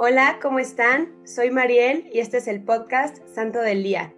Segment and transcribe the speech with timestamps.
[0.00, 1.08] Hola, ¿cómo están?
[1.26, 4.14] Soy Mariel y este es el podcast Santo del Día.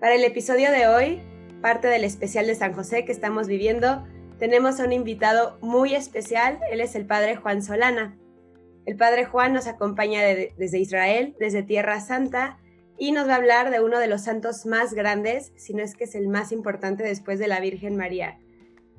[0.00, 1.22] Para el episodio de hoy,
[1.62, 4.06] parte del especial de San José que estamos viviendo,
[4.38, 6.60] tenemos a un invitado muy especial.
[6.70, 8.18] Él es el Padre Juan Solana.
[8.84, 12.58] El Padre Juan nos acompaña desde Israel, desde Tierra Santa,
[12.98, 15.96] y nos va a hablar de uno de los santos más grandes, si no es
[15.96, 18.38] que es el más importante después de la Virgen María.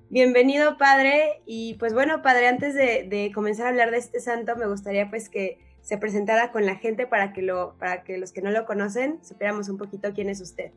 [0.10, 1.44] Bienvenido, Padre.
[1.46, 5.30] Y pues bueno, Padre, antes de, comenzar a hablar de este santo, me gustaría pues
[5.30, 8.66] que se presentara con la gente para que, lo, para que los que no lo
[8.66, 10.72] conocen supiéramos un poquito quién es usted.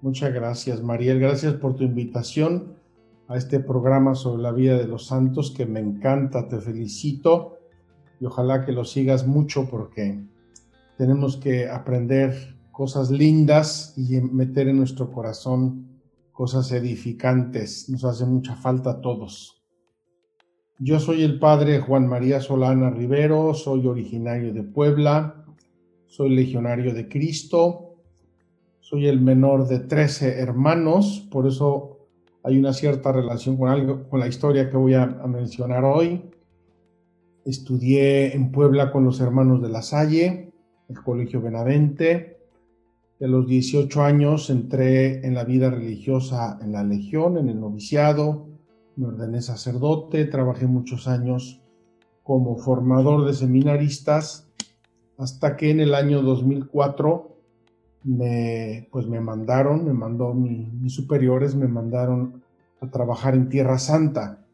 [0.00, 1.20] Muchas gracias, Mariel.
[1.20, 2.76] Gracias por tu invitación
[3.28, 7.58] a este programa sobre la vida de los santos que me encanta, te felicito
[8.18, 10.20] y ojalá que lo sigas mucho porque
[10.96, 15.86] tenemos que aprender cosas lindas y meter en nuestro corazón
[16.32, 17.88] cosas edificantes.
[17.90, 19.59] Nos hace mucha falta a todos.
[20.82, 25.44] Yo soy el padre Juan María Solana Rivero, soy originario de Puebla,
[26.06, 27.96] soy legionario de Cristo,
[28.80, 32.08] soy el menor de 13 hermanos, por eso
[32.42, 36.22] hay una cierta relación con, algo, con la historia que voy a, mencionar hoy.
[37.44, 40.50] Estudié en Puebla con los hermanos de la Salle,
[40.88, 42.38] el Colegio Benavente.
[43.20, 48.49] a los 18 años entré en la vida religiosa en la Legión, en el noviciado.
[48.96, 51.60] Me ordené sacerdote, trabajé muchos años
[52.22, 54.48] como formador de seminaristas,
[55.16, 57.36] hasta que en el año 2004
[58.04, 62.42] me, pues me mandaron, me mandó mis superiores, me mandaron
[62.80, 64.44] a trabajar en Tierra Santa.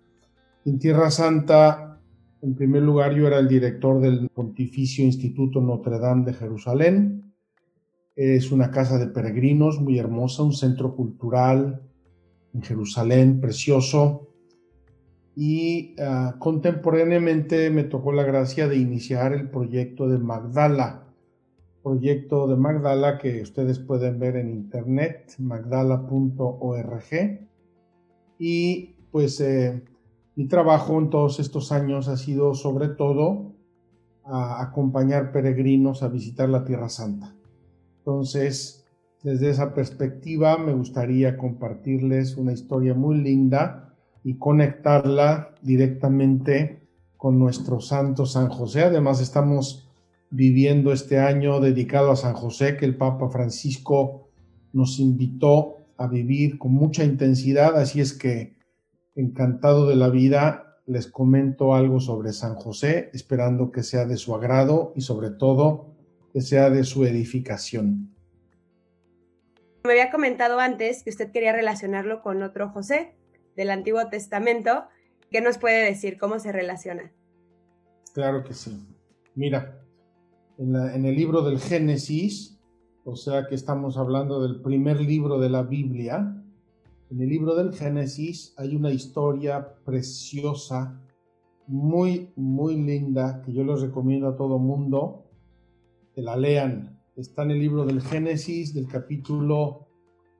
[0.64, 2.00] En Tierra Santa,
[2.42, 7.32] en primer lugar, yo era el director del Pontificio Instituto Notre Dame de Jerusalén.
[8.16, 11.82] Es una casa de peregrinos muy hermosa, un centro cultural
[12.62, 14.28] Jerusalén, precioso.
[15.34, 21.04] Y ah, contemporáneamente me tocó la gracia de iniciar el proyecto de Magdala,
[21.82, 27.10] proyecto de Magdala que ustedes pueden ver en internet, magdala.org.
[28.38, 29.82] Y pues eh,
[30.36, 33.54] mi trabajo en todos estos años ha sido sobre todo
[34.24, 37.34] acompañar peregrinos a visitar la Tierra Santa.
[37.98, 38.85] Entonces,
[39.26, 43.92] desde esa perspectiva me gustaría compartirles una historia muy linda
[44.22, 48.84] y conectarla directamente con nuestro santo San José.
[48.84, 49.90] Además, estamos
[50.30, 54.28] viviendo este año dedicado a San José que el Papa Francisco
[54.72, 58.54] nos invitó a vivir con mucha intensidad, así es que
[59.16, 64.36] encantado de la vida les comento algo sobre San José, esperando que sea de su
[64.36, 65.96] agrado y sobre todo
[66.32, 68.15] que sea de su edificación.
[69.86, 73.14] Me había comentado antes que usted quería relacionarlo con otro José
[73.54, 74.84] del Antiguo Testamento.
[75.30, 76.18] ¿Qué nos puede decir?
[76.18, 77.12] ¿Cómo se relaciona?
[78.12, 78.84] Claro que sí.
[79.36, 79.80] Mira,
[80.58, 82.58] en, el libro del Génesis,
[83.04, 86.34] o sea que estamos hablando del primer libro de la Biblia,
[87.10, 91.00] en el libro del Génesis hay una historia preciosa,
[91.68, 95.30] muy, muy linda, que yo les recomiendo a todo mundo
[96.12, 96.95] que la lean.
[97.16, 99.86] Está en el libro del Génesis, del capítulo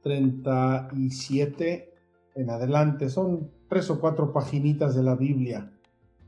[0.02, 1.94] 37
[2.34, 3.08] en adelante.
[3.08, 5.72] Son tres o cuatro paginitas de la Biblia.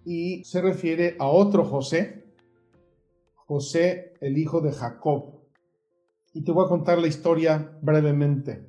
[0.07, 2.33] Y se refiere a otro José,
[3.35, 5.35] José, el hijo de Jacob.
[6.33, 8.67] Y te voy a contar la historia brevemente.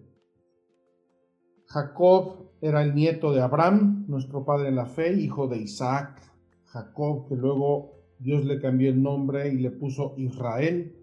[1.67, 6.21] Jacob era el nieto de Abraham, nuestro padre en la fe, hijo de Isaac.
[6.65, 10.98] Jacob, que luego Dios le cambió el nombre y le puso Israel.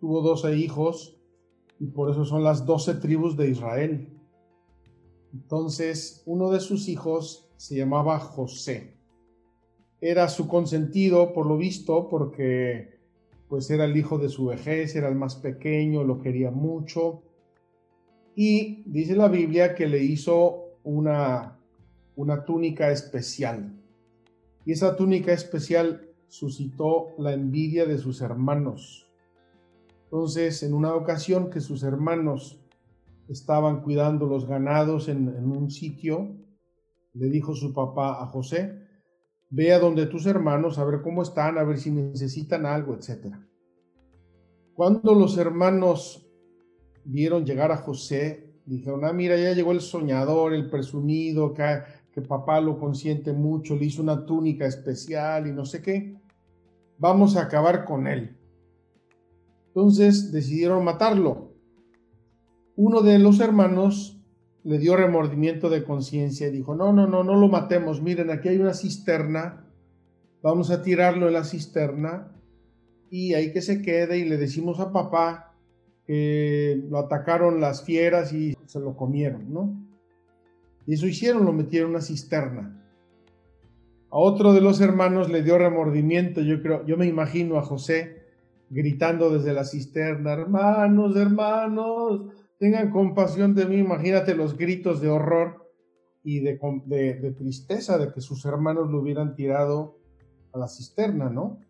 [0.00, 1.16] Tuvo doce hijos
[1.78, 4.08] y por eso son las doce tribus de Israel.
[5.32, 8.94] Entonces, uno de sus hijos se llamaba José.
[10.00, 12.96] Era su consentido, por lo visto, porque
[13.48, 17.22] pues era el hijo de su vejez, era el más pequeño, lo quería mucho.
[18.34, 21.58] Y dice la Biblia que le hizo una,
[22.16, 23.72] una túnica especial.
[24.64, 29.05] Y esa túnica especial suscitó la envidia de sus hermanos.
[30.16, 32.58] Entonces, en una ocasión que sus hermanos
[33.28, 36.34] estaban cuidando los ganados en, un sitio,
[37.12, 38.82] le dijo su papá a José,
[39.50, 43.26] Ve a donde tus hermanos a ver cómo están, a ver si necesitan algo, etc.
[44.72, 46.26] Cuando los hermanos
[47.04, 52.62] vieron llegar a José, dijeron, ah, mira, ya llegó el soñador, el presumido, que papá
[52.62, 56.16] lo consiente mucho, le hizo una túnica especial y no sé qué.
[56.96, 58.35] Vamos a acabar con él.
[59.76, 61.52] Entonces decidieron matarlo.
[62.76, 64.18] Uno de los hermanos
[64.64, 68.48] le dio remordimiento de conciencia y dijo, no, no, no, no lo matemos, miren, aquí
[68.48, 69.66] hay una cisterna,
[70.40, 72.32] vamos a tirarlo en la cisterna
[73.10, 75.54] y ahí que se quede y le decimos a papá
[76.06, 79.78] que lo atacaron las fieras y se lo comieron, ¿no?
[80.86, 82.82] Y eso hicieron, lo metieron en una cisterna.
[84.10, 88.25] A otro de los hermanos le dio remordimiento, yo creo, yo me imagino a José
[88.70, 92.22] gritando desde la cisterna, hermanos, hermanos,
[92.58, 95.70] tengan compasión de mí, imagínate los gritos de horror
[96.24, 99.98] y de, tristeza de que sus hermanos lo hubieran tirado
[100.52, 101.60] a la cisterna, ¿no?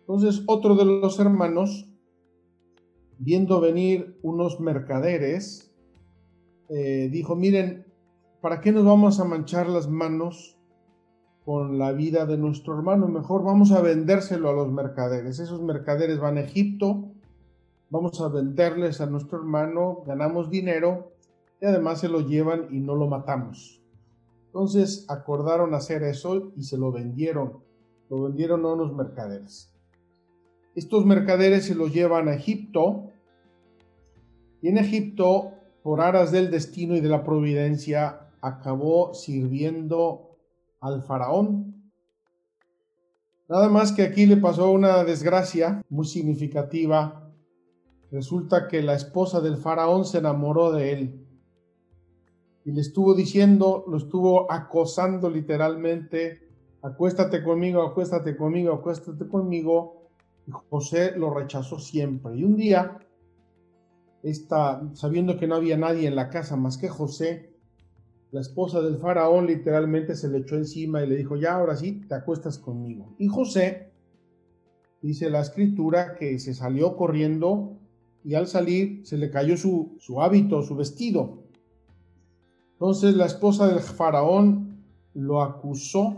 [0.00, 1.88] Entonces otro de los hermanos,
[3.18, 5.72] viendo venir unos mercaderes,
[6.68, 7.86] eh, dijo, miren,
[8.40, 10.53] ¿para qué nos vamos a manchar las manos
[11.44, 13.08] con la vida de nuestro hermano?
[13.08, 15.38] Mejor vamos a vendérselo a los mercaderes.
[15.38, 17.04] Esos mercaderes van a Egipto,
[17.90, 21.12] vamos a venderles a nuestro hermano, ganamos dinero
[21.60, 23.82] y además se lo llevan y no lo matamos.
[24.46, 27.58] Entonces acordaron hacer eso y se lo vendieron.
[28.08, 29.72] Lo vendieron a unos mercaderes.
[30.74, 33.10] Estos mercaderes se los llevan a Egipto
[34.64, 35.52] y en Egipto,
[35.82, 40.23] por aras del destino y de la providencia, acabó sirviendo
[40.84, 41.82] al faraón.
[43.48, 47.30] Nada más que aquí le pasó una desgracia muy significativa.
[48.10, 51.26] Resulta que la esposa del faraón se enamoró de él
[52.66, 56.48] y le estuvo diciendo, lo estuvo acosando literalmente,
[56.82, 60.10] acuéstate conmigo, acuéstate conmigo, acuéstate conmigo.
[60.46, 62.36] Y José lo rechazó siempre.
[62.36, 62.98] Y un día,
[64.92, 67.53] sabiendo que no había nadie en la casa más que José,
[68.34, 72.00] la esposa del faraón literalmente se le echó encima y le dijo, ya ahora sí,
[72.08, 73.14] te acuestas conmigo.
[73.16, 73.92] Y José,
[75.00, 77.78] dice la escritura, que se salió corriendo
[78.24, 81.44] y al salir se le cayó su, su hábito, su vestido.
[82.72, 84.82] Entonces la esposa del faraón
[85.14, 86.16] lo acusó.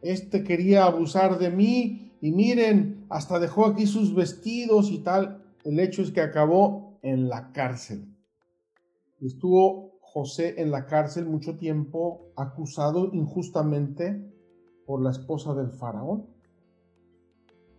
[0.00, 5.44] Este quería abusar de mí y miren, hasta dejó aquí sus vestidos y tal.
[5.62, 8.16] El hecho es que acabó en la cárcel.
[9.20, 14.22] Estuvo José en la cárcel mucho tiempo, acusado injustamente
[14.84, 16.26] por la esposa del faraón.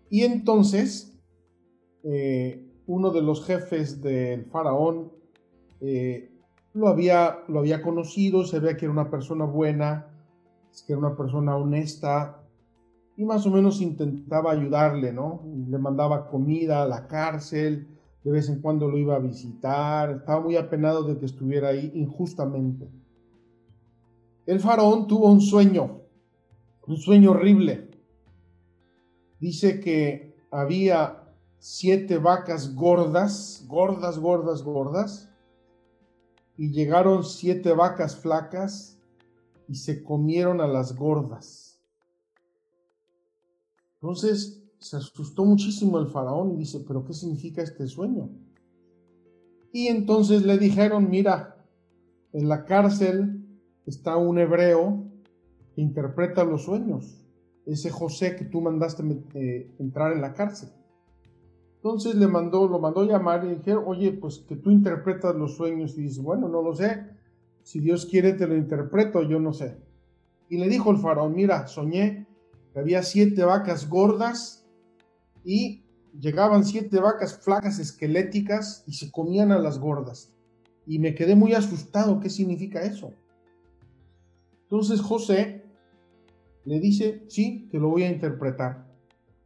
[0.09, 1.19] Y entonces,
[2.03, 5.11] eh, uno de los jefes del faraón
[5.79, 6.31] eh,
[6.73, 10.07] lo, había, lo había conocido, se veía que era una persona buena,
[10.87, 12.43] que era una persona honesta,
[13.15, 15.43] y más o menos intentaba ayudarle, ¿no?
[15.69, 17.87] Le mandaba comida a la cárcel,
[18.23, 21.91] de vez en cuando lo iba a visitar, estaba muy apenado de que estuviera ahí
[21.93, 22.89] injustamente.
[24.45, 26.01] El faraón tuvo un sueño,
[26.87, 27.89] un sueño horrible.
[29.39, 31.23] Dice que había
[31.59, 35.29] siete vacas gordas, gordas, gordas, gordas,
[36.57, 38.99] y llegaron siete vacas flacas
[39.67, 41.81] y se comieron a las gordas.
[43.95, 48.29] Entonces se asustó muchísimo el faraón y dice, pero ¿qué significa este sueño?
[49.71, 51.65] Y entonces le dijeron, mira,
[52.33, 53.45] en la cárcel
[53.85, 55.05] está un hebreo
[55.73, 57.25] que interpreta los sueños,
[57.65, 59.03] ese José que tú mandaste
[59.35, 60.69] eh, entrar en la cárcel.
[61.77, 65.97] Entonces le mandó, lo mandó llamar y dijeron, oye, pues que tú interpretas los sueños.
[65.97, 67.07] Y dice, bueno, no lo sé.
[67.63, 69.77] Si Dios quiere, te lo interpreto, yo no sé.
[70.49, 72.27] Y le dijo el faraón, mira, soñé
[72.71, 74.62] que había siete vacas gordas
[75.43, 75.83] y
[76.19, 80.31] llegaban siete vacas flacas esqueléticas y se comían a las gordas.
[80.85, 83.13] Y me quedé muy asustado, ¿qué significa eso?
[84.63, 85.63] Entonces José
[86.65, 88.87] le dice, sí, te lo voy a interpretar.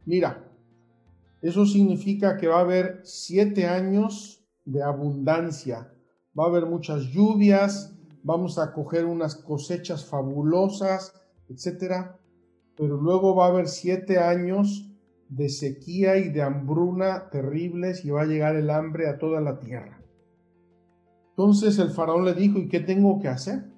[0.04, 0.48] Mira,
[1.42, 5.92] eso significa que va a haber siete años de abundancia,
[6.38, 11.14] va a haber muchas lluvias, vamos a coger unas cosechas fabulosas,
[11.48, 12.12] etc.
[12.76, 14.87] Pero luego va a haber siete años
[15.28, 19.60] de sequía y de hambruna terribles y va a llegar el hambre a toda la
[19.60, 20.02] tierra.
[21.30, 23.70] Entonces el faraón le dijo, ¿y qué tengo que hacer?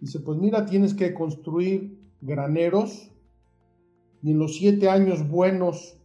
[0.00, 3.12] Dice, pues mira, tienes que construir graneros
[4.22, 5.98] y en los siete años buenos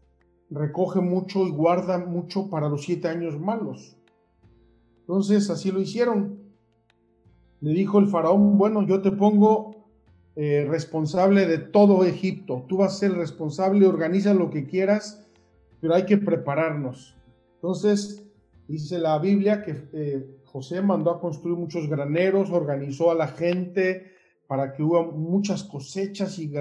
[0.49, 3.97] recoge mucho y guarda mucho para los siete años malos.
[5.01, 6.39] Entonces así lo hicieron.
[7.61, 9.80] Le dijo el faraón, bueno, yo te pongo
[10.43, 12.65] eh, responsable de todo Egipto.
[12.67, 15.23] Tú vas a ser responsable, organiza lo que quieras,
[15.79, 17.15] pero hay que prepararnos.
[17.57, 18.27] Entonces,
[18.67, 24.13] dice la Biblia que eh, José mandó a construir muchos graneros, organizó a la gente
[24.47, 26.51] para que hubo muchas cosechas y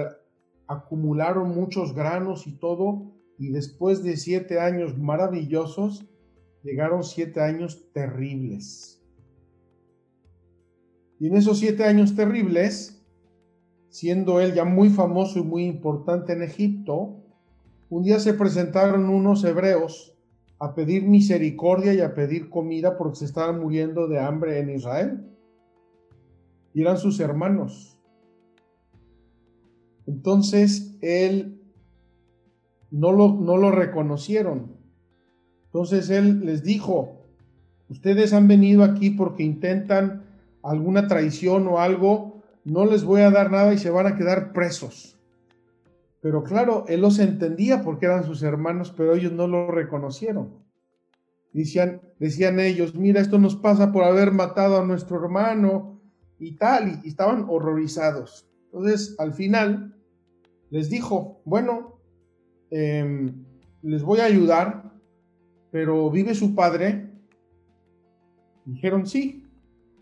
[0.67, 3.11] acumularon muchos granos y todo.
[3.39, 6.05] Y después de siete años maravillosos,
[6.61, 9.01] llegaron siete años terribles.
[11.19, 13.00] Y en esos siete años terribles,
[13.91, 17.17] siendo él ya muy famoso y muy importante en Egipto,
[17.89, 20.15] un día se presentaron unos hebreos
[20.59, 25.27] a pedir misericordia y a pedir comida porque se estaban muriendo de hambre en Israel.
[26.73, 27.99] Y eran sus hermanos.
[30.07, 31.61] Entonces él
[32.91, 34.77] no lo, no lo reconocieron.
[35.65, 37.25] Entonces él les dijo,
[37.89, 40.23] ustedes han venido aquí porque intentan
[40.63, 42.30] alguna traición o algo,
[42.63, 45.17] no les voy a dar nada y se van a quedar presos.
[46.21, 50.61] Pero claro, él los entendía porque eran sus hermanos, pero ellos no lo reconocieron.
[51.51, 55.99] Decían, decían ellos, mira, esto nos pasa por haber matado a nuestro hermano
[56.39, 58.47] y tal, y, estaban horrorizados.
[58.65, 59.95] Entonces, al final,
[60.69, 61.99] les dijo, bueno,
[62.69, 63.43] em,
[63.81, 64.93] les voy a ayudar,
[65.71, 67.09] pero ¿vive su padre?
[68.63, 69.40] Dijeron, sí,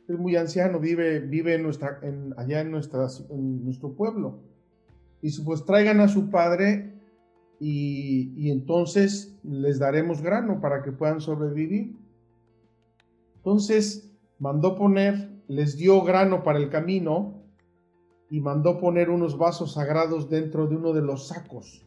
[0.09, 1.99] es muy anciano, vive, vive en nuestra,
[2.37, 4.39] allá en, nuestras, en nuestro pueblo.
[5.21, 6.93] Y pues traigan a su padre
[7.59, 11.95] y, entonces les daremos grano para que puedan sobrevivir.
[13.35, 17.43] Entonces mandó poner, les dio grano para el camino
[18.29, 21.85] y mandó poner unos vasos sagrados dentro de uno de los sacos.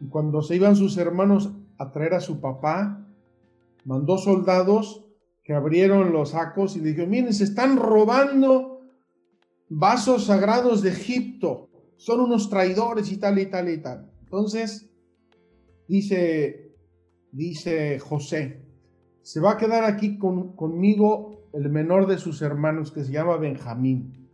[0.00, 3.04] Y cuando se iban sus hermanos a traer a su papá,
[3.84, 5.07] mandó soldados
[5.48, 8.82] que abrieron los sacos y le dijo, miren, se están robando
[9.70, 14.12] vasos sagrados de Egipto, son unos traidores y tal y tal y tal.
[14.24, 14.90] Entonces,
[15.88, 16.74] dice,
[17.32, 18.60] dice José,
[19.22, 24.28] se va a quedar aquí conmigo el menor de sus hermanos que se llama Benjamín.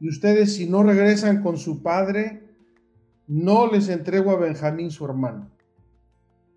[0.00, 2.48] Y ustedes si no regresan con su padre,
[3.26, 5.50] no les entrego a Benjamín su hermano.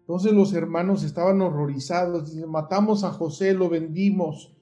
[0.03, 4.53] Entonces los hermanos estaban horrorizados, matamos a José, lo vendimos,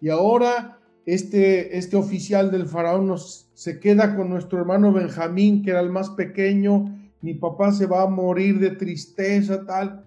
[0.00, 5.70] y ahora este, este oficial del faraón nos, se queda con nuestro hermano Benjamín, que
[5.70, 10.06] era el más pequeño, mi papá se va a morir de tristeza, tal.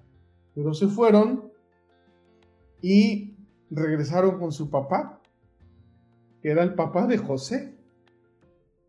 [0.56, 1.52] Pero se fueron
[2.82, 3.36] y
[3.70, 5.22] regresaron con su papá,
[6.42, 7.76] que era el papá de José.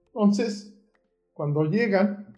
[0.06, 0.74] Entonces,
[1.32, 2.34] cuando llegan,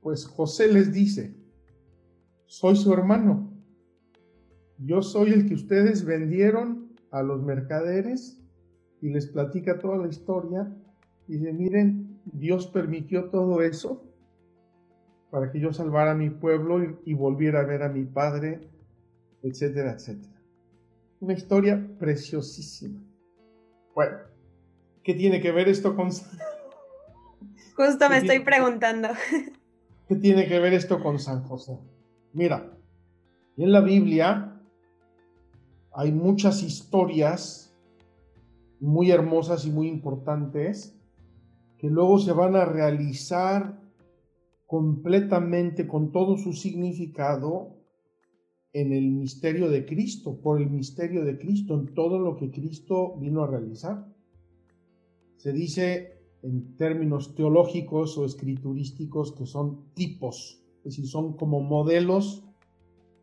[0.00, 1.34] pues José les dice,
[2.54, 3.50] soy su hermano,
[4.78, 8.40] yo soy el que ustedes vendieron a los mercaderes
[9.00, 10.72] y les platica toda la historia
[11.26, 14.04] y dice, miren, Dios permitió todo eso
[15.32, 18.60] para que yo salvara a mi pueblo y, volviera a ver a mi padre,
[19.42, 20.40] etcétera, etcétera.
[21.18, 23.02] Una historia preciosísima.
[23.96, 24.16] Bueno,
[25.02, 26.10] ¿qué tiene que ver esto con...
[27.74, 29.08] Justo me estoy preguntando.
[30.08, 31.80] ¿Qué tiene que ver esto con San José?
[32.34, 32.76] Mira,
[33.56, 34.60] en la Biblia
[35.92, 37.72] hay muchas historias
[38.80, 40.98] muy hermosas y muy importantes
[41.78, 43.80] que luego se van a realizar
[44.66, 47.76] completamente con todo su significado
[48.72, 53.16] en el misterio de Cristo, por el misterio de Cristo, en todo lo que Cristo
[53.16, 54.12] vino a realizar.
[55.36, 62.44] Se dice en términos teológicos o escriturísticos que son tipos, es decir, son como modelos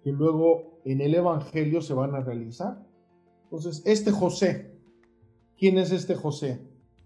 [0.04, 2.84] que luego en el Evangelio se van a realizar.
[3.44, 4.72] Entonces, este José,
[5.58, 6.60] ¿quién es este José?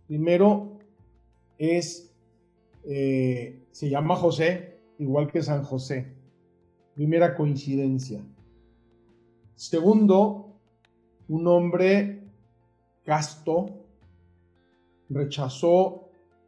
[0.08, 0.80] Primero,
[1.58, 2.16] es,
[2.86, 6.14] eh, se llama José, igual que San José.
[6.94, 8.22] Primera coincidencia.
[9.56, 10.54] Segundo,
[11.28, 12.24] un hombre
[13.04, 13.66] casto
[15.10, 16.05] rechazó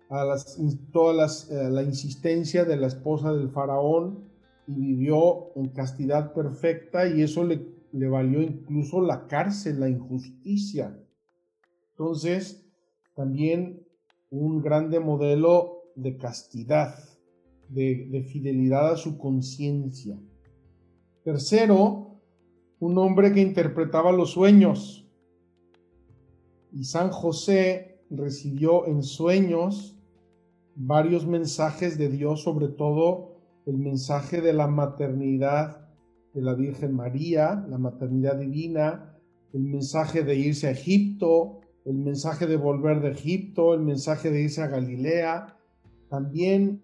[0.09, 0.57] a las,
[0.91, 4.29] toda eh, la insistencia de la esposa del faraón
[4.67, 10.97] y vivió en castidad perfecta y eso le, le valió incluso la cárcel, la injusticia.
[11.91, 12.65] Entonces,
[13.15, 13.87] también
[14.29, 16.95] un grande modelo de castidad,
[17.69, 20.17] de, fidelidad a su conciencia.
[21.23, 22.21] Tercero,
[22.79, 25.09] un hombre que interpretaba los sueños.
[26.71, 29.96] Y San José recibió en sueños
[30.77, 35.89] varios mensajes de Dios, sobre todo el mensaje de la maternidad
[36.33, 39.17] de la Virgen María, la maternidad divina,
[39.53, 44.43] el mensaje de irse a Egipto, el mensaje de volver de Egipto, el mensaje de
[44.43, 45.57] irse a Galilea,
[46.09, 46.81] también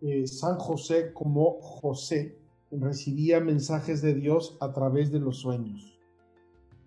[0.00, 2.38] eh, San José como José
[2.70, 5.98] recibía mensajes de Dios a través de los sueños.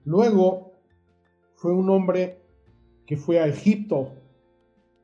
[0.05, 0.71] Luego
[1.55, 2.39] fue un hombre
[3.05, 4.13] que fue a Egipto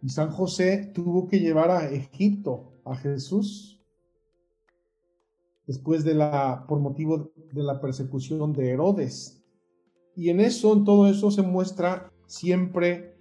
[0.01, 3.81] y San José tuvo que llevar a Egipto a Jesús
[5.65, 9.43] después de la por motivo de la persecución de Herodes.
[10.15, 13.15] Y en eso, en todo eso se muestra siempre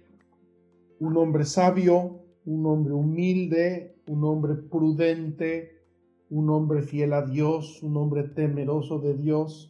[0.99, 5.83] un hombre sabio, un hombre humilde, un hombre prudente,
[6.29, 9.69] un hombre fiel a Dios, un hombre temeroso de Dios,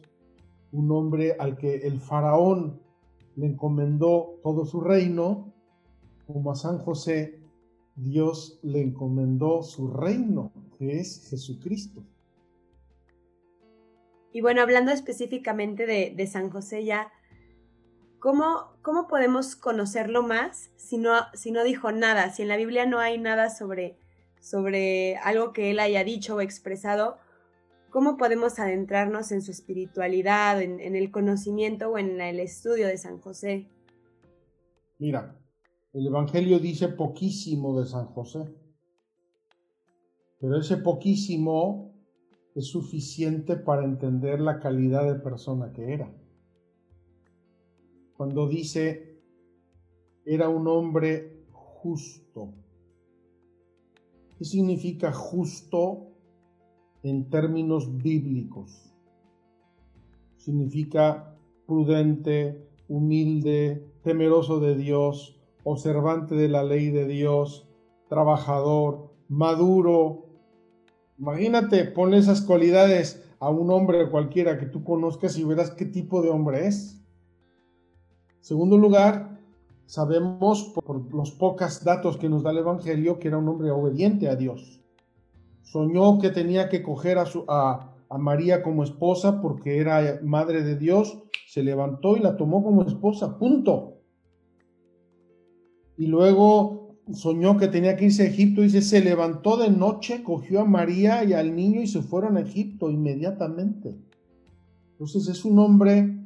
[0.72, 2.80] un hombre al que el faraón
[3.36, 5.52] le encomendó todo su reino,
[6.28, 7.40] como a San José,
[7.96, 12.04] Dios le encomendó su reino, que es Jesucristo.
[14.30, 17.10] Y bueno, hablando específicamente de, San José ya,
[18.18, 22.30] ¿cómo, ¿cómo, podemos conocerlo más si no, si no dijo nada?
[22.30, 23.96] Si en la Biblia no hay nada sobre,
[24.38, 27.16] sobre algo que él haya dicho o expresado,
[27.88, 33.18] ¿cómo podemos adentrarnos en su espiritualidad, en, el conocimiento o en el estudio de San
[33.18, 33.66] José?
[34.98, 35.34] Mira,
[35.92, 38.44] el Evangelio dice poquísimo de San José,
[40.40, 41.94] pero ese poquísimo
[42.54, 46.12] es suficiente para entender la calidad de persona que era.
[48.16, 49.20] Cuando dice,
[50.24, 52.52] era un hombre justo.
[54.36, 56.12] ¿Qué significa justo
[57.02, 58.92] en términos bíblicos?
[60.36, 67.68] Significa prudente, humilde, temeroso de Dios, observante de la ley de Dios,
[68.08, 70.28] trabajador, maduro,
[71.18, 76.22] Imagínate, pon esas cualidades a un hombre cualquiera que tú conozcas y verás qué tipo
[76.22, 77.02] de hombre es.
[78.40, 79.36] Segundo lugar,
[79.86, 84.28] sabemos por los pocos datos que nos da el Evangelio que era un hombre obediente
[84.28, 84.80] a Dios.
[85.62, 91.18] Soñó que tenía que coger a, a María como esposa porque era madre de Dios,
[91.48, 93.97] se levantó y la tomó como esposa, punto.
[95.98, 100.60] Y luego soñó que tenía que irse a Egipto, y se levantó de noche, cogió
[100.60, 103.96] a María y al niño y se fueron a Egipto inmediatamente.
[104.92, 106.16] Entonces es un hombre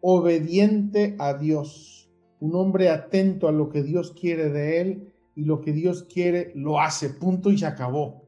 [0.00, 2.10] obediente a Dios,
[2.40, 6.52] un hombre atento a lo que Dios quiere de él y lo que Dios quiere
[6.54, 8.24] lo hace, punto y se acabó.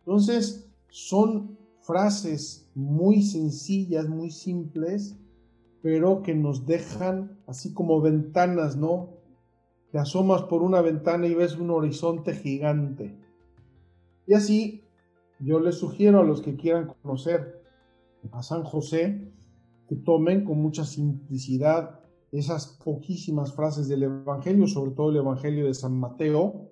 [0.00, 5.16] Entonces son frases muy sencillas, muy simples,
[5.82, 9.19] pero que nos dejan así como ventanas, ¿no?
[9.92, 13.16] Te asomas por una ventana y ves un horizonte gigante.
[14.26, 14.84] Y así
[15.40, 17.62] yo les sugiero a los que quieran conocer
[18.32, 19.32] a San José
[19.88, 22.00] que tomen con mucha simplicidad
[22.30, 26.70] esas poquísimas frases del Evangelio, sobre todo el Evangelio de San Mateo,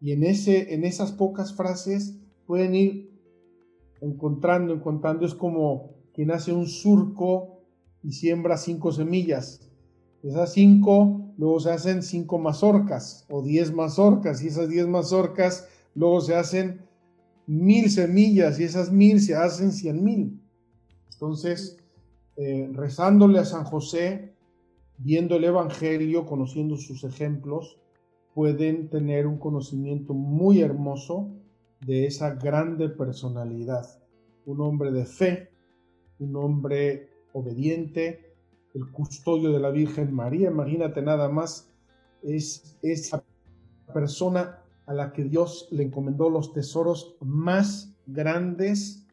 [0.00, 3.20] y en, ese, en esas pocas frases pueden ir
[4.00, 7.60] encontrando, encontrando, es como quien hace un surco
[8.02, 9.67] y siembra cinco semillas.
[10.22, 16.20] Esas cinco luego se hacen cinco mazorcas o diez mazorcas y esas diez mazorcas luego
[16.20, 16.80] se hacen
[17.46, 20.40] mil semillas y esas mil se hacen cien mil.
[21.12, 21.78] Entonces,
[22.36, 24.34] eh, rezándole a San José,
[24.98, 27.78] viendo el Evangelio, conociendo sus ejemplos,
[28.34, 31.30] pueden tener un conocimiento muy hermoso
[31.84, 34.00] de esa grande personalidad.
[34.46, 35.50] Un hombre de fe,
[36.18, 38.27] un hombre obediente,
[38.78, 40.50] el custodio de la Virgen María.
[40.50, 41.70] Imagínate nada más,
[42.22, 43.22] es esa
[43.92, 49.06] persona a la que Dios le encomendó los tesoros más grandes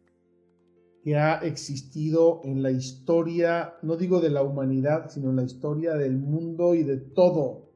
[1.04, 5.96] que ha existido en la historia, no digo de la humanidad, sino en la historia
[5.96, 7.72] del mundo y de todo.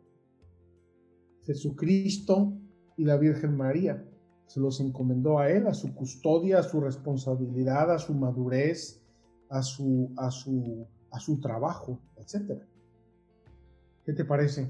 [1.44, 2.54] Jesucristo
[2.98, 4.06] y la Virgen María.
[4.48, 9.04] Se los encomendó a él, a su custodia, a su responsabilidad, a su madurez,
[9.50, 12.64] a su, a su a su trabajo, etc.
[14.06, 14.70] ¿Qué te parece?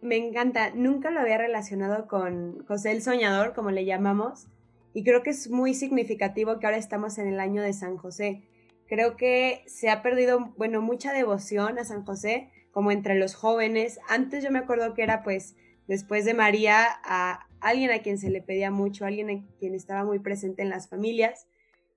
[0.00, 4.46] Me encanta, nunca lo había relacionado con José el Soñador, como le llamamos,
[4.94, 8.42] y creo que es muy significativo que ahora estamos en el año de San José.
[8.86, 13.98] Creo que se ha perdido, bueno, mucha devoción a San José, como entre los jóvenes.
[14.08, 15.56] Antes yo me acuerdo que era pues
[15.88, 20.04] después de María a alguien a quien se le pedía mucho, alguien a quien estaba
[20.04, 21.47] muy presente en las familias.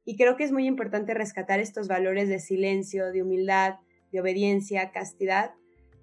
[0.06, 3.76] Y creo que es muy importante rescatar estos valores de silencio, de humildad,
[4.12, 5.52] de obediencia, castidad,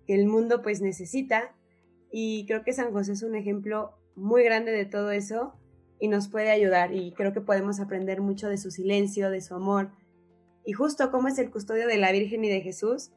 [0.07, 1.55] que el mundo pues necesita.
[2.11, 5.55] Y creo que San José es un ejemplo muy grande de todo eso
[5.99, 6.95] y nos puede ayudar.
[6.95, 9.91] Y creo que podemos aprender mucho de su silencio, de su amor.
[10.65, 13.11] Y justo como es el custodio de la Virgen y de Jesús.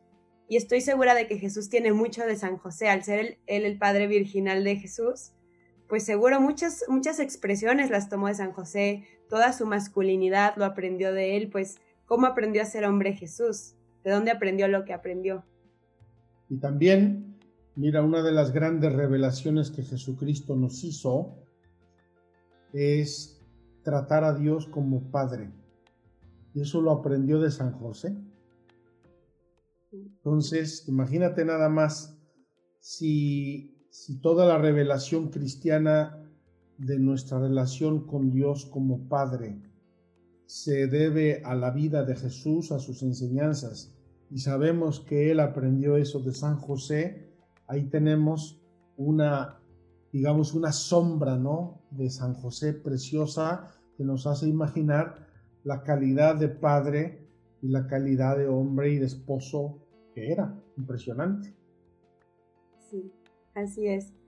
[0.50, 3.78] Y estoy segura de que Jesús tiene mucho de San José, al ser él el
[3.78, 5.34] padre virginal de Jesús
[5.92, 11.14] pues seguro muchas, muchas expresiones las tomó de San José, toda su masculinidad lo aprendió
[11.14, 15.46] de él, pues cómo aprendió a ser hombre Jesús, de dónde aprendió lo que aprendió.
[16.50, 17.38] Y también,
[17.76, 21.38] mira, una de las grandes revelaciones que Jesucristo nos hizo
[22.74, 23.42] es
[23.84, 25.50] tratar a Dios como Padre.
[26.54, 28.14] Y eso lo aprendió de San José.
[29.94, 32.18] Entonces, imagínate nada más,
[32.82, 36.18] si si toda la revelación cristiana
[36.86, 39.62] de nuestra relación con Dios como Padre
[40.48, 43.96] se debe a la vida de Jesús, a sus enseñanzas,
[44.30, 47.30] y sabemos que Él aprendió eso de San José,
[47.68, 48.62] ahí tenemos
[48.98, 49.60] una,
[50.12, 51.82] digamos, una sombra, ¿no?
[51.92, 55.28] De San José preciosa que nos hace imaginar
[55.64, 57.30] la calidad de padre
[57.62, 59.80] y la calidad de hombre y de esposo
[60.14, 60.60] que era.
[60.78, 61.54] Impresionante.
[62.90, 63.12] Sí,
[63.54, 64.21] así es.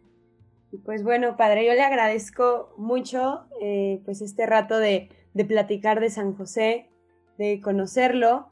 [0.77, 6.09] Pues bueno, padre, yo le agradezco mucho eh, pues este rato de de platicar de
[6.09, 6.89] San José,
[7.37, 8.49] de conocerlo,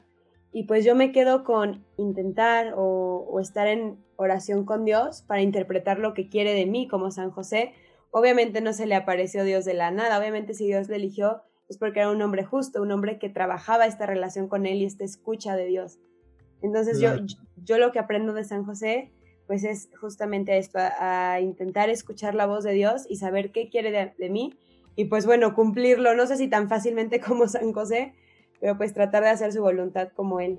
[0.52, 5.98] y pues yo me quedo con intentar o, estar en oración con Dios para interpretar
[5.98, 7.72] lo que quiere de mí como San José.
[8.10, 11.78] Obviamente no se le apareció Dios de la nada, obviamente si Dios le eligió es
[11.78, 15.04] porque era un hombre justo, un hombre que trabajaba esta relación con Él y esta
[15.04, 16.00] escucha de Dios.
[16.60, 17.12] Entonces yo,
[17.56, 19.10] yo lo que aprendo de San José
[19.52, 24.14] pues es justamente esto, a, intentar escuchar la voz de Dios y saber qué quiere
[24.16, 24.54] de mí
[24.96, 28.14] y pues bueno, cumplirlo, no sé si tan fácilmente como San José,
[28.62, 30.58] pero pues tratar de hacer su voluntad como él.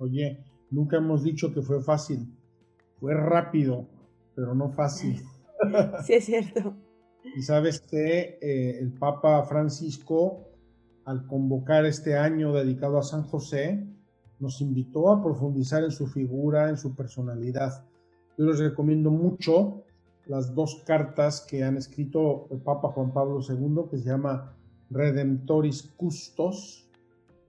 [0.00, 0.42] Oye,
[0.72, 2.26] nunca hemos dicho que fue fácil,
[2.98, 3.86] fue rápido,
[4.34, 5.22] pero no fácil.
[6.04, 6.74] sí, es cierto.
[7.36, 10.48] Y sabes que eh, el Papa Francisco,
[11.04, 13.86] al convocar este año dedicado a San José,
[14.40, 17.84] nos invitó a profundizar en su figura, en su personalidad.
[18.40, 19.84] Yo les recomiendo mucho
[20.24, 24.56] las dos cartas que han escrito el Papa Juan Pablo II, que se llama
[24.88, 26.88] Redemptoris Custos,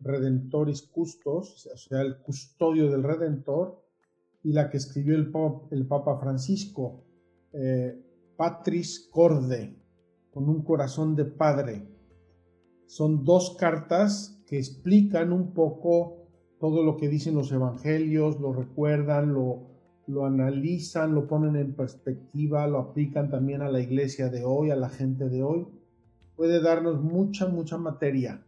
[0.02, 3.82] Redemptoris Custos, o sea, el custodio del Redentor,
[4.44, 5.32] y la que escribió el,
[5.88, 7.06] Papa Francisco,
[7.54, 7.98] eh,
[8.36, 9.74] Patris Corde,
[10.34, 11.88] con un corazón de padre.
[12.86, 16.18] Son dos cartas que explican un poco
[16.60, 19.71] todo lo que dicen los evangelios, lo recuerdan, lo,
[20.08, 24.76] lo analizan, lo ponen en perspectiva, lo aplican también a la iglesia de hoy, a
[24.76, 25.68] la gente de hoy,
[26.36, 28.44] puede darnos mucha, mucha materia.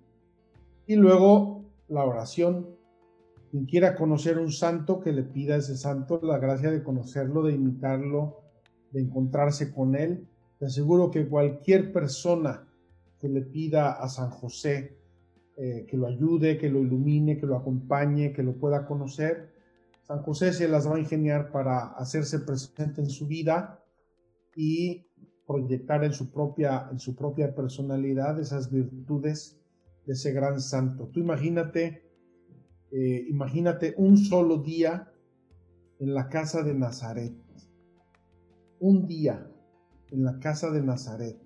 [0.87, 2.67] Y luego la oración.
[3.51, 7.43] Quien quiera conocer un santo, que le pida a ese santo la gracia de conocerlo,
[7.43, 8.41] de imitarlo,
[8.91, 10.27] de encontrarse con él.
[10.57, 12.67] Te aseguro que cualquier persona
[13.19, 14.97] que le pida a San José
[15.55, 19.52] eh, que lo ayude, que lo ilumine, que lo acompañe, que lo pueda conocer,
[20.03, 23.81] San José se las va a ingeniar para hacerse presente en su vida
[24.55, 25.07] y
[25.47, 29.59] proyectar en su propia, en su propia personalidad esas virtudes
[30.05, 31.07] de ese gran santo.
[31.07, 32.03] Tú imagínate,
[32.91, 35.09] eh, imagínate un solo día
[35.99, 37.33] en la casa de Nazaret.
[38.79, 39.49] Un día
[40.11, 41.39] en la casa de Nazaret.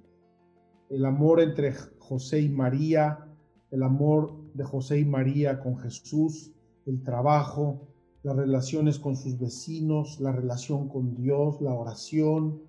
[0.89, 3.27] El amor entre José y María,
[3.69, 6.53] el amor de José y María con Jesús,
[6.87, 7.87] el trabajo,
[8.27, 12.61] las relaciones con sus vecinos, la relación con Dios, la oración,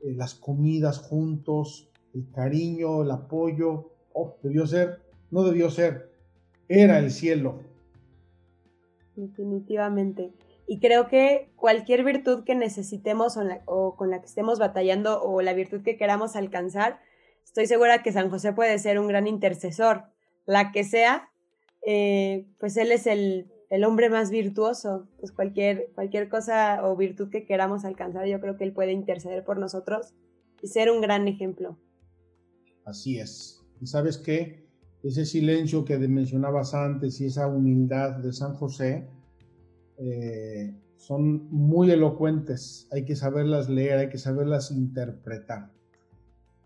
[0.00, 3.90] eh, las comidas juntos, el cariño, el apoyo.
[4.12, 6.12] Oh, debió ser, no debió ser,
[6.68, 7.62] era el cielo.
[9.16, 10.34] Definitivamente.
[10.68, 13.36] Y creo que cualquier virtud que necesitemos
[13.66, 17.00] o, con la que estemos batallando o la virtud que queramos alcanzar,
[17.44, 20.04] estoy segura que San José puede ser un gran intercesor.
[20.46, 21.28] La que sea,
[21.84, 27.30] eh, pues él es el el hombre más virtuoso, pues cualquier, cualquier cosa o virtud
[27.30, 30.12] que queramos alcanzar, yo creo que Él puede interceder por nosotros
[30.60, 31.78] y ser un gran ejemplo.
[32.84, 33.64] Así es.
[33.80, 34.68] ¿Y sabes qué?
[35.02, 39.08] Ese silencio que mencionabas antes y esa humildad de San José
[39.96, 42.86] eh, son muy elocuentes.
[42.92, 45.70] Hay que saberlas leer, hay que saberlas interpretar.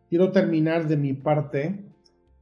[0.08, 1.84] Quiero terminar de mi parte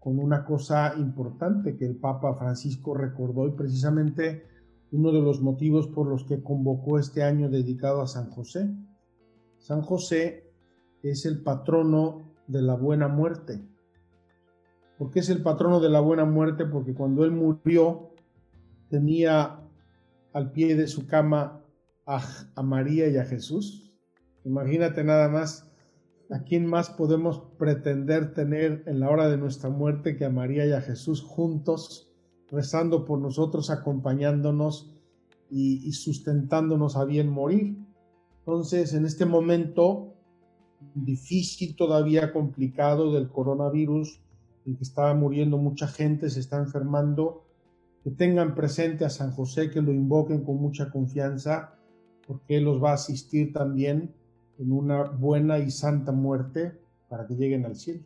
[0.00, 4.53] con una cosa importante que el Papa Francisco recordó y precisamente
[4.94, 8.70] uno de los motivos por los que convocó este año dedicado a San José.
[9.58, 10.50] San José
[11.02, 13.60] es el patrono de la buena muerte.
[14.98, 16.64] ¿Por qué es el patrono de la buena muerte?
[16.64, 18.10] Porque cuando él murió
[18.88, 19.60] tenía
[20.32, 21.64] al pie de su cama
[22.06, 22.22] a,
[22.54, 23.92] a María y a Jesús.
[24.44, 25.70] Imagínate nada más
[26.30, 30.66] ¿A quién más podemos pretender tener en la hora de nuestra muerte que a María
[30.66, 32.13] y a Jesús juntos
[32.50, 34.94] rezando por nosotros, acompañándonos
[35.50, 37.76] y, sustentándonos a bien morir.
[38.40, 40.14] Entonces, en este momento
[40.94, 44.20] difícil, todavía complicado del coronavirus,
[44.66, 47.44] en que está muriendo mucha gente, se está enfermando,
[48.02, 51.74] que tengan presente a San José, que lo invoquen con mucha confianza,
[52.26, 54.14] porque Él los va a asistir también
[54.58, 56.78] en una buena y santa muerte
[57.08, 58.04] para que lleguen al cielo.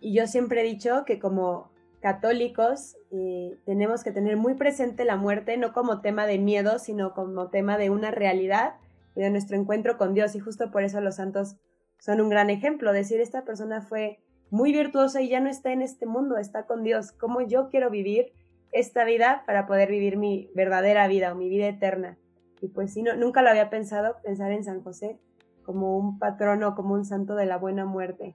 [0.00, 1.69] Y yo siempre he dicho que como
[2.00, 7.14] católicos eh, tenemos que tener muy presente la muerte, no como tema de miedo, sino
[7.14, 8.74] como tema de una realidad
[9.14, 10.34] de nuestro encuentro con Dios.
[10.34, 11.56] Y justo por eso los santos
[11.98, 15.82] son un gran ejemplo, decir esta persona fue muy virtuosa y ya no está en
[15.82, 18.32] este mundo, está con Dios, ¿cómo yo quiero vivir
[18.72, 22.18] esta vida para poder vivir mi verdadera vida o mi vida eterna?
[22.60, 25.18] Y pues sí, no, nunca lo había pensado, pensar en San José
[25.62, 28.34] como un patrono, como un santo de la buena muerte,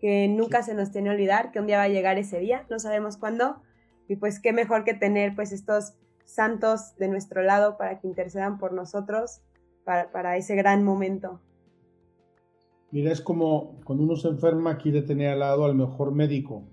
[0.00, 2.64] que nunca se nos tiene que olvidar que un día va a llegar ese día,
[2.70, 3.62] no sabemos cuándo,
[4.08, 5.92] y pues qué mejor que tener pues estos
[6.24, 9.40] santos de nuestro lado para que intercedan por nosotros
[9.84, 11.40] para, para ese gran momento.
[12.92, 16.64] Mira, es como cuando uno se enferma quiere tener al lado al mejor médico,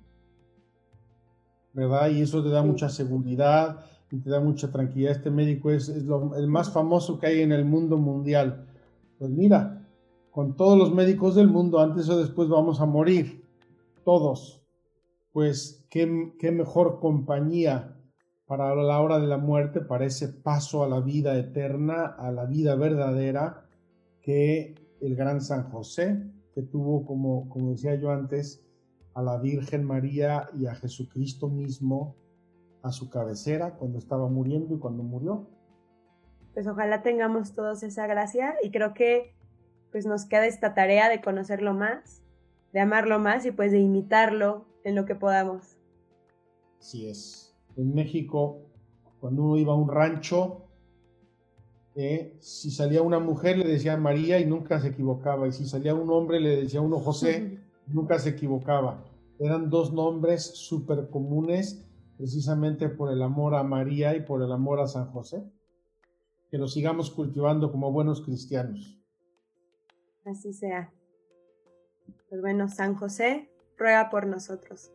[1.73, 2.09] ¿verdad?
[2.09, 5.11] Y eso te da mucha seguridad y te da mucha tranquilidad.
[5.11, 8.65] Este médico es, lo, el más famoso que hay en el mundo mundial.
[9.19, 9.76] Pues mira,
[10.37, 13.43] con todos los médicos del mundo, antes o después vamos a morir,
[14.05, 14.63] todos.
[15.31, 17.97] Pues qué, qué mejor compañía
[18.45, 22.45] para la hora de la muerte, para ese paso a la vida eterna, a la
[22.45, 23.65] vida verdadera,
[24.21, 28.63] que el gran San José, que tuvo, como, como decía yo antes,
[29.15, 32.15] a la Virgen María y a Jesucristo mismo
[32.83, 35.47] a su cabecera cuando estaba muriendo y cuando murió.
[36.53, 39.35] Pues ojalá tengamos todos esa gracia y creo que
[39.91, 42.21] pues nos queda esta tarea de conocerlo más,
[42.73, 45.77] de amarlo más y pues de imitarlo en lo que podamos.
[46.79, 47.55] Así es.
[47.75, 48.61] En México,
[49.19, 50.67] cuando uno iba a un rancho,
[52.39, 56.09] si salía una mujer le decía María y nunca se equivocaba, y si salía un
[56.11, 59.03] hombre le decía uno José, nunca se equivocaba.
[59.39, 61.83] Eran dos nombres súper comunes
[62.17, 65.43] precisamente por el amor a María y por el amor a San José.
[66.49, 68.99] Que lo sigamos cultivando como buenos cristianos.
[70.29, 70.91] Así sea.
[72.29, 74.91] Pues bueno, San José, ruega por nosotros.